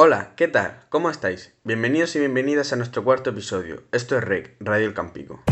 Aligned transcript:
Hola, 0.00 0.34
¿qué 0.36 0.46
tal? 0.46 0.84
¿Cómo 0.90 1.10
estáis? 1.10 1.54
Bienvenidos 1.64 2.14
y 2.14 2.20
bienvenidas 2.20 2.72
a 2.72 2.76
nuestro 2.76 3.02
cuarto 3.02 3.30
episodio. 3.30 3.82
Esto 3.90 4.16
es 4.16 4.22
REC, 4.22 4.54
Radio 4.60 4.86
El 4.86 4.94
Campico. 4.94 5.42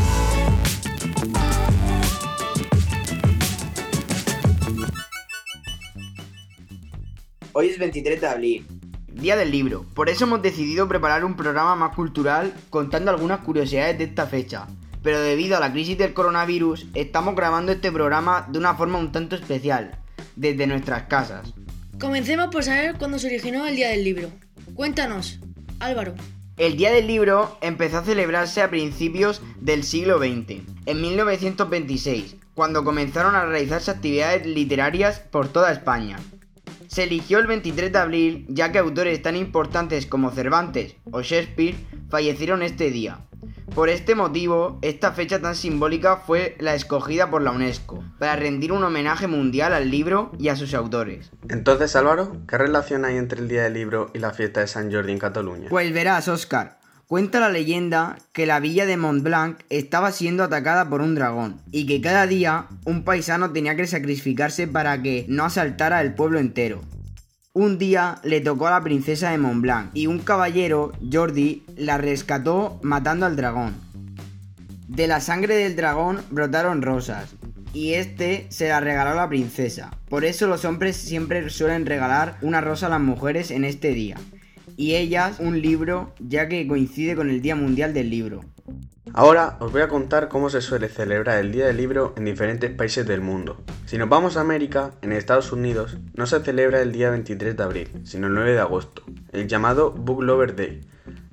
Hoy 7.55 7.71
es 7.71 7.79
23 7.81 8.21
de 8.21 8.27
abril, 8.29 8.67
Día 9.09 9.35
del 9.35 9.51
Libro. 9.51 9.85
Por 9.97 10.09
eso 10.09 10.27
hemos 10.27 10.43
decidido 10.43 10.87
preparar 10.87 11.25
un 11.25 11.35
programa 11.35 11.75
más 11.75 11.97
cultural 11.97 12.55
contando 12.71 13.11
algunas 13.11 13.41
curiosidades 13.41 13.99
de 13.99 14.05
esta 14.05 14.29
fecha. 14.29 14.69
Pero 15.03 15.21
debido 15.23 15.57
a 15.57 15.61
la 15.61 15.73
crisis 15.73 15.99
del 15.99 16.15
coronavirus, 16.15 16.87
estamos 16.95 17.35
grabando 17.35 17.73
este 17.73 17.91
programa 17.91 18.47
de 18.49 18.61
una 18.61 18.77
forma 18.77 19.01
un 19.01 19.11
tanto 19.11 19.35
especial, 19.35 19.99
desde 20.37 20.69
nuestras 20.69 21.09
casas. 21.09 21.53
Comencemos 22.01 22.49
por 22.49 22.63
saber 22.63 22.97
cuándo 22.99 23.19
se 23.19 23.27
originó 23.27 23.67
el 23.67 23.75
Día 23.75 23.89
del 23.89 24.05
Libro. 24.05 24.31
Cuéntanos, 24.75 25.41
Álvaro. 25.81 26.15
El 26.59 26.77
Día 26.77 26.93
del 26.93 27.07
Libro 27.07 27.57
empezó 27.63 27.99
a 27.99 28.05
celebrarse 28.05 28.61
a 28.61 28.69
principios 28.69 29.41
del 29.61 29.83
siglo 29.83 30.19
XX, 30.19 30.61
en 30.85 31.01
1926, 31.01 32.37
cuando 32.55 32.85
comenzaron 32.85 33.35
a 33.35 33.47
realizarse 33.47 33.91
actividades 33.91 34.45
literarias 34.47 35.21
por 35.21 35.49
toda 35.49 35.73
España. 35.73 36.19
Se 36.87 37.05
eligió 37.05 37.39
el 37.39 37.47
23 37.47 37.91
de 37.91 37.99
abril 37.99 38.47
ya 38.51 38.73
que 38.73 38.79
autores 38.79 39.23
tan 39.23 39.35
importantes 39.35 40.05
como 40.05 40.31
Cervantes 40.31 40.97
o 41.11 41.23
Shakespeare 41.23 41.77
fallecieron 42.11 42.63
este 42.63 42.91
día, 42.91 43.21
por 43.75 43.89
este 43.89 44.15
motivo, 44.15 44.79
esta 44.83 45.13
fecha 45.13 45.41
tan 45.41 45.55
simbólica 45.55 46.17
fue 46.17 46.57
la 46.61 46.75
escogida 46.75 47.31
por 47.31 47.43
la 47.43 47.51
UNESCO, 47.51 48.03
para 48.19 48.37
rendir 48.37 48.73
un 48.73 48.85
homenaje 48.85 49.27
mundial 49.27 49.73
al 49.73 49.91
libro 49.91 50.33
y 50.39 50.49
a 50.49 50.57
sus 50.57 50.75
autores. 50.75 51.31
Entonces, 51.49 51.95
Álvaro, 51.97 52.37
¿qué 52.49 52.59
relación 52.59 53.05
hay 53.05 53.17
entre 53.17 53.41
el 53.41 53.49
Día 53.49 53.65
del 53.65 53.75
Libro 53.75 54.11
y 54.15 54.19
la 54.19 54.33
fiesta 54.33 54.61
de 54.61 54.67
San 54.67 54.93
Jordi 54.93 55.13
en 55.13 55.19
Cataluña? 55.19 55.69
Pues 55.69 55.93
verás, 55.93 56.29
Oscar. 56.29 56.79
Cuenta 57.07 57.39
la 57.39 57.51
leyenda 57.51 58.19
que 58.33 58.47
la 58.47 58.59
villa 58.59 58.85
de 58.85 58.97
Montblanc 58.97 59.61
estaba 59.71 60.11
siendo 60.11 60.43
atacada 60.43 60.89
por 60.89 61.03
un 61.03 61.15
dragón 61.15 61.61
y 61.71 61.87
que 61.87 62.01
cada 62.01 62.27
día 62.27 62.67
un 62.85 63.05
paisano 63.05 63.53
tenía 63.53 63.77
que 63.77 63.87
sacrificarse 63.87 64.67
para 64.67 65.01
que 65.01 65.25
no 65.29 65.45
asaltara 65.45 66.01
el 66.01 66.15
pueblo 66.15 66.41
entero. 66.41 66.81
Un 67.59 67.79
día 67.79 68.19
le 68.23 68.43
tocó 68.43 68.67
a 68.67 68.73
la 68.73 68.83
princesa 68.83 69.31
de 69.31 69.39
Montblanc 69.39 69.89
y 69.95 70.09
un 70.09 70.19
caballero, 70.19 70.93
Jordi, 71.11 71.65
la 71.75 71.97
rescató 71.97 72.79
matando 72.83 73.25
al 73.25 73.35
dragón. 73.35 73.75
De 74.89 75.07
la 75.07 75.23
sangre 75.23 75.55
del 75.55 75.75
dragón 75.75 76.21
brotaron 76.31 76.83
rosas 76.83 77.35
y 77.73 77.95
este 77.95 78.45
se 78.51 78.69
la 78.69 78.81
regaló 78.81 79.13
a 79.13 79.15
la 79.15 79.31
princesa. 79.31 79.91
Por 80.11 80.27
eso 80.27 80.49
los 80.49 80.67
hombres 80.67 80.97
siempre 80.99 81.49
suelen 81.49 81.87
regalar 81.87 82.37
una 82.43 82.61
rosa 82.61 82.89
a 82.89 82.91
las 82.91 83.01
mujeres 83.01 83.51
en 83.51 83.65
este 83.65 83.95
día 83.95 84.19
y 84.77 84.97
ellas 84.97 85.41
un 85.41 85.63
libro 85.63 86.13
ya 86.19 86.49
que 86.49 86.69
coincide 86.69 87.17
con 87.17 87.31
el 87.31 87.41
Día 87.41 87.57
Mundial 87.57 87.95
del 87.95 88.11
Libro. 88.11 88.45
Ahora 89.19 89.57
os 89.61 89.73
voy 89.73 89.81
a 89.81 89.89
contar 89.89 90.29
cómo 90.29 90.51
se 90.51 90.61
suele 90.61 90.91
celebrar 90.91 91.39
el 91.39 91.51
Día 91.51 91.65
del 91.65 91.79
Libro 91.79 92.13
en 92.19 92.27
diferentes 92.27 92.71
países 92.71 93.07
del 93.07 93.23
mundo. 93.23 93.65
Si 93.87 93.97
nos 93.97 94.11
vamos 94.11 94.37
a 94.37 94.43
América, 94.43 94.91
en 95.01 95.11
Estados 95.13 95.53
Unidos 95.53 95.97
no 96.13 96.27
se 96.27 96.39
celebra 96.41 96.83
el 96.83 96.93
día 96.93 97.09
23 97.09 97.57
de 97.57 97.63
abril, 97.63 97.89
sino 98.05 98.27
el 98.27 98.35
9 98.35 98.53
de 98.53 98.61
agosto, 98.61 99.05
el 99.33 99.49
llamado 99.49 99.91
Book 99.91 100.23
Lover 100.23 100.55
Day. 100.55 100.83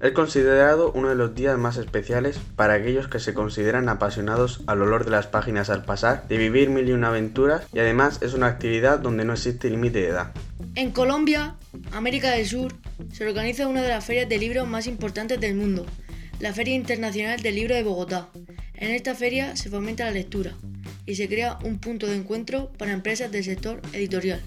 Es 0.02 0.14
considerado 0.14 0.94
uno 0.94 1.10
de 1.10 1.16
los 1.16 1.36
días 1.36 1.58
más 1.58 1.76
especiales 1.76 2.40
para 2.56 2.76
aquellos 2.76 3.10
que 3.10 3.20
se 3.20 3.34
consideran 3.34 3.90
apasionados 3.90 4.62
al 4.66 4.82
olor 4.82 5.04
de 5.04 5.12
las 5.12 5.28
páginas 5.28 5.70
al 5.70 5.84
pasar, 5.84 6.26
de 6.30 6.38
vivir 6.38 6.70
mil 6.70 6.88
y 6.88 6.94
una 6.94 7.10
aventuras 7.10 7.68
y 7.74 7.80
además 7.80 8.22
es 8.22 8.34
una 8.34 8.48
actividad 8.48 9.00
donde 9.00 9.26
no 9.26 9.34
existe 9.34 9.70
límite 9.70 10.00
de 10.00 10.08
edad. 10.08 10.32
En 10.76 10.92
Colombia, 10.92 11.58
América 11.92 12.32
del 12.32 12.46
Sur, 12.46 12.72
se 13.12 13.28
organiza 13.28 13.68
una 13.68 13.82
de 13.82 13.90
las 13.90 14.06
ferias 14.06 14.30
de 14.30 14.38
libros 14.38 14.70
más 14.70 14.88
importantes 14.88 15.38
del 15.42 15.56
mundo, 15.56 15.86
la 16.44 16.52
Feria 16.52 16.76
Internacional 16.76 17.40
del 17.40 17.56
Libro 17.56 17.74
de 17.74 17.84
Bogotá. 17.84 18.28
En 18.74 18.92
esta 18.92 19.16
feria 19.16 19.56
se 19.56 19.70
fomenta 19.70 20.04
la 20.04 20.12
lectura 20.12 20.52
y 21.06 21.16
se 21.16 21.30
crea 21.30 21.58
un 21.64 21.80
punto 21.80 22.06
de 22.06 22.18
encuentro 22.18 22.70
para 22.78 22.92
empresas 22.92 23.32
del 23.32 23.46
sector 23.46 23.80
editorial. 23.94 24.42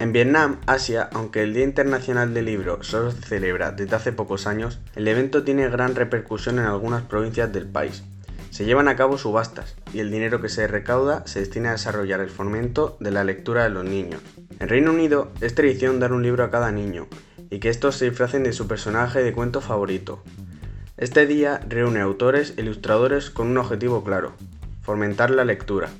En 0.00 0.12
Vietnam, 0.12 0.60
Asia, 0.66 1.08
aunque 1.12 1.44
el 1.44 1.54
Día 1.54 1.62
Internacional 1.62 2.34
del 2.34 2.46
Libro 2.46 2.82
solo 2.82 3.12
se 3.12 3.22
celebra 3.22 3.70
desde 3.70 3.94
hace 3.94 4.10
pocos 4.10 4.48
años, 4.48 4.80
el 4.96 5.06
evento 5.06 5.44
tiene 5.44 5.68
gran 5.68 5.94
repercusión 5.94 6.58
en 6.58 6.64
algunas 6.64 7.04
provincias 7.04 7.52
del 7.52 7.68
país. 7.68 8.02
Se 8.50 8.64
llevan 8.64 8.88
a 8.88 8.96
cabo 8.96 9.16
subastas 9.16 9.76
y 9.94 10.00
el 10.00 10.10
dinero 10.10 10.42
que 10.42 10.48
se 10.48 10.66
recauda 10.66 11.24
se 11.28 11.38
destina 11.38 11.68
a 11.68 11.72
desarrollar 11.72 12.18
el 12.18 12.30
fomento 12.30 12.96
de 12.98 13.12
la 13.12 13.22
lectura 13.22 13.62
de 13.62 13.70
los 13.70 13.84
niños. 13.84 14.20
En 14.58 14.68
Reino 14.68 14.90
Unido 14.90 15.30
es 15.40 15.54
tradición 15.54 16.00
dar 16.00 16.12
un 16.12 16.24
libro 16.24 16.42
a 16.42 16.50
cada 16.50 16.72
niño 16.72 17.06
y 17.50 17.60
que 17.60 17.68
estos 17.68 17.94
se 17.94 18.06
disfracen 18.06 18.42
de 18.42 18.52
su 18.52 18.66
personaje 18.66 19.22
de 19.22 19.32
cuento 19.32 19.60
favorito. 19.60 20.24
Este 20.98 21.26
día 21.26 21.60
reúne 21.68 22.00
autores 22.00 22.54
e 22.56 22.62
ilustradores 22.62 23.28
con 23.28 23.48
un 23.48 23.58
objetivo 23.58 24.02
claro, 24.02 24.32
fomentar 24.80 25.30
la 25.30 25.44
lectura. 25.44 25.90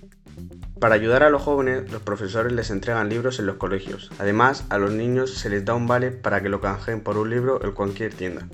Para 0.80 0.94
ayudar 0.94 1.22
a 1.22 1.28
los 1.28 1.42
jóvenes, 1.42 1.92
los 1.92 2.00
profesores 2.00 2.50
les 2.54 2.70
entregan 2.70 3.10
libros 3.10 3.38
en 3.38 3.44
los 3.44 3.56
colegios. 3.56 4.10
Además, 4.18 4.64
a 4.70 4.78
los 4.78 4.92
niños 4.92 5.34
se 5.34 5.50
les 5.50 5.66
da 5.66 5.74
un 5.74 5.86
vale 5.86 6.12
para 6.12 6.42
que 6.42 6.48
lo 6.48 6.62
canjeen 6.62 7.02
por 7.02 7.18
un 7.18 7.28
libro 7.28 7.62
en 7.62 7.72
cualquier 7.72 8.14
tienda. 8.14 8.48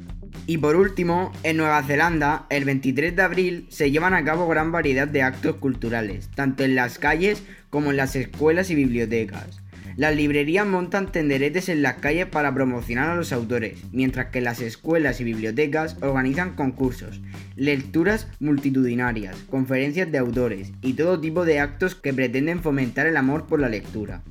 Y 0.48 0.58
por 0.58 0.74
último, 0.74 1.30
en 1.44 1.58
Nueva 1.58 1.80
Zelanda, 1.84 2.46
el 2.50 2.64
23 2.64 3.14
de 3.14 3.22
abril 3.22 3.66
se 3.70 3.92
llevan 3.92 4.12
a 4.12 4.24
cabo 4.24 4.48
gran 4.48 4.72
variedad 4.72 5.06
de 5.06 5.22
actos 5.22 5.54
culturales, 5.58 6.28
tanto 6.34 6.64
en 6.64 6.74
las 6.74 6.98
calles 6.98 7.44
como 7.70 7.92
en 7.92 7.98
las 7.98 8.16
escuelas 8.16 8.68
y 8.70 8.74
bibliotecas. 8.74 9.61
Las 9.96 10.16
librerías 10.16 10.66
montan 10.66 11.12
tenderetes 11.12 11.68
en 11.68 11.82
las 11.82 11.94
calles 11.94 12.26
para 12.26 12.54
promocionar 12.54 13.10
a 13.10 13.16
los 13.16 13.32
autores, 13.32 13.78
mientras 13.92 14.26
que 14.26 14.40
las 14.40 14.60
escuelas 14.60 15.20
y 15.20 15.24
bibliotecas 15.24 15.96
organizan 16.00 16.54
concursos, 16.56 17.20
lecturas 17.56 18.28
multitudinarias, 18.40 19.36
conferencias 19.50 20.10
de 20.10 20.18
autores 20.18 20.72
y 20.80 20.94
todo 20.94 21.20
tipo 21.20 21.44
de 21.44 21.60
actos 21.60 21.94
que 21.94 22.14
pretenden 22.14 22.62
fomentar 22.62 23.06
el 23.06 23.16
amor 23.16 23.46
por 23.46 23.60
la 23.60 23.68
lectura. 23.68 24.22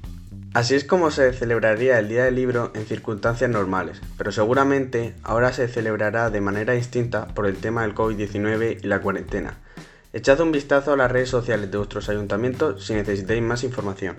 Así 0.53 0.75
es 0.75 0.83
como 0.83 1.11
se 1.11 1.31
celebraría 1.31 1.97
el 1.97 2.09
Día 2.09 2.25
del 2.25 2.35
Libro 2.35 2.73
en 2.75 2.85
circunstancias 2.85 3.49
normales, 3.49 4.01
pero 4.17 4.33
seguramente 4.33 5.13
ahora 5.23 5.53
se 5.53 5.69
celebrará 5.69 6.29
de 6.29 6.41
manera 6.41 6.73
distinta 6.73 7.27
por 7.27 7.45
el 7.45 7.55
tema 7.55 7.83
del 7.83 7.95
COVID-19 7.95 8.79
y 8.83 8.87
la 8.87 8.99
cuarentena. 8.99 9.53
Echad 10.11 10.41
un 10.41 10.51
vistazo 10.51 10.91
a 10.91 10.97
las 10.97 11.09
redes 11.09 11.29
sociales 11.29 11.71
de 11.71 11.77
vuestros 11.77 12.09
ayuntamientos 12.09 12.85
si 12.85 12.93
necesitáis 12.93 13.41
más 13.41 13.63
información. 13.63 14.17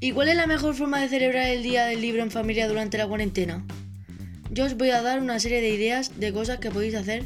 ¿Y 0.00 0.12
cuál 0.12 0.28
es 0.28 0.36
la 0.36 0.46
mejor 0.46 0.76
forma 0.76 1.00
de 1.00 1.08
celebrar 1.08 1.48
el 1.48 1.64
Día 1.64 1.84
del 1.86 2.00
Libro 2.00 2.22
en 2.22 2.30
familia 2.30 2.68
durante 2.68 2.98
la 2.98 3.08
cuarentena? 3.08 3.64
Yo 4.48 4.64
os 4.64 4.76
voy 4.76 4.90
a 4.90 5.02
dar 5.02 5.20
una 5.20 5.40
serie 5.40 5.60
de 5.60 5.70
ideas 5.70 6.20
de 6.20 6.32
cosas 6.32 6.58
que 6.58 6.70
podéis 6.70 6.94
hacer 6.94 7.24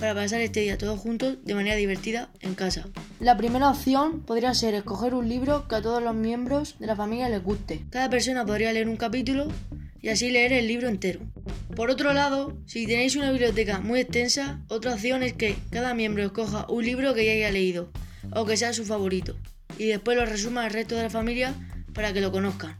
para 0.00 0.14
pasar 0.14 0.40
este 0.40 0.60
día 0.60 0.78
todos 0.78 0.98
juntos 0.98 1.36
de 1.44 1.54
manera 1.54 1.76
divertida 1.76 2.30
en 2.40 2.54
casa. 2.54 2.88
La 3.20 3.36
primera 3.36 3.68
opción 3.68 4.22
podría 4.22 4.54
ser 4.54 4.72
escoger 4.72 5.12
un 5.12 5.28
libro 5.28 5.68
que 5.68 5.74
a 5.74 5.82
todos 5.82 6.02
los 6.02 6.14
miembros 6.14 6.76
de 6.78 6.86
la 6.86 6.96
familia 6.96 7.28
les 7.28 7.42
guste. 7.42 7.84
Cada 7.90 8.08
persona 8.08 8.46
podría 8.46 8.72
leer 8.72 8.88
un 8.88 8.96
capítulo 8.96 9.48
y 10.00 10.08
así 10.08 10.30
leer 10.30 10.54
el 10.54 10.66
libro 10.66 10.88
entero. 10.88 11.20
Por 11.76 11.90
otro 11.90 12.14
lado, 12.14 12.56
si 12.64 12.86
tenéis 12.86 13.16
una 13.16 13.32
biblioteca 13.32 13.80
muy 13.80 14.00
extensa, 14.00 14.62
otra 14.68 14.94
opción 14.94 15.22
es 15.22 15.34
que 15.34 15.56
cada 15.68 15.92
miembro 15.92 16.24
escoja 16.24 16.64
un 16.70 16.86
libro 16.86 17.12
que 17.12 17.26
ya 17.26 17.32
haya 17.32 17.50
leído 17.50 17.90
o 18.32 18.46
que 18.46 18.56
sea 18.56 18.72
su 18.72 18.86
favorito 18.86 19.36
y 19.78 19.86
después 19.86 20.16
lo 20.16 20.24
resuma 20.24 20.64
al 20.64 20.72
resto 20.72 20.96
de 20.96 21.02
la 21.02 21.10
familia 21.10 21.54
para 21.94 22.12
que 22.12 22.20
lo 22.20 22.32
conozcan. 22.32 22.76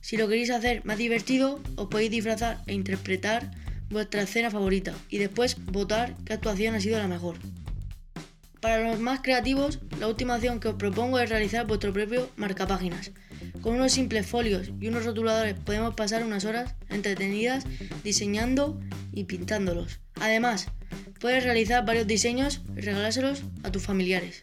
Si 0.00 0.16
lo 0.16 0.26
queréis 0.28 0.50
hacer 0.50 0.84
más 0.84 0.98
divertido, 0.98 1.60
os 1.76 1.88
podéis 1.88 2.10
disfrazar 2.10 2.62
e 2.66 2.74
interpretar 2.74 3.50
vuestra 3.90 4.22
escena 4.22 4.50
favorita 4.50 4.94
y 5.08 5.18
después 5.18 5.56
votar 5.66 6.16
qué 6.24 6.32
actuación 6.32 6.74
ha 6.74 6.80
sido 6.80 6.98
la 6.98 7.08
mejor. 7.08 7.36
Para 8.60 8.88
los 8.88 9.00
más 9.00 9.20
creativos, 9.20 9.78
la 9.98 10.06
última 10.06 10.36
opción 10.36 10.60
que 10.60 10.68
os 10.68 10.74
propongo 10.74 11.18
es 11.18 11.30
realizar 11.30 11.66
vuestro 11.66 11.92
propio 11.92 12.28
marcapáginas. 12.36 13.10
Con 13.62 13.74
unos 13.74 13.92
simples 13.92 14.26
folios 14.26 14.70
y 14.80 14.88
unos 14.88 15.04
rotuladores 15.04 15.54
podemos 15.54 15.94
pasar 15.94 16.24
unas 16.24 16.44
horas 16.44 16.74
entretenidas 16.88 17.64
diseñando 18.04 18.78
y 19.12 19.24
pintándolos. 19.24 20.00
Además, 20.20 20.68
puedes 21.20 21.44
realizar 21.44 21.86
varios 21.86 22.06
diseños 22.06 22.60
y 22.76 22.80
regalárselos 22.80 23.42
a 23.62 23.72
tus 23.72 23.82
familiares. 23.82 24.40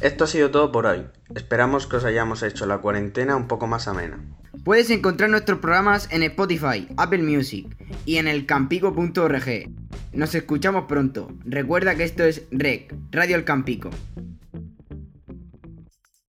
Esto 0.00 0.24
ha 0.24 0.26
sido 0.28 0.50
todo 0.50 0.72
por 0.72 0.86
hoy. 0.86 1.06
Esperamos 1.38 1.86
que 1.86 1.94
os 1.94 2.04
hayamos 2.04 2.42
hecho 2.42 2.66
la 2.66 2.78
cuarentena 2.78 3.36
un 3.36 3.46
poco 3.46 3.68
más 3.68 3.86
amena. 3.86 4.18
Puedes 4.64 4.90
encontrar 4.90 5.30
nuestros 5.30 5.60
programas 5.60 6.08
en 6.10 6.24
Spotify, 6.24 6.88
Apple 6.96 7.22
Music 7.22 7.76
y 8.04 8.16
en 8.16 8.26
elcampico.org. 8.26 9.70
Nos 10.12 10.34
escuchamos 10.34 10.86
pronto. 10.88 11.30
Recuerda 11.44 11.94
que 11.94 12.02
esto 12.02 12.24
es 12.24 12.42
REC, 12.50 12.92
Radio 13.12 13.36
El 13.36 13.44
Campico. 13.44 13.90